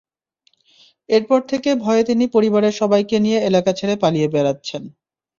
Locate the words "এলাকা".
3.49-3.71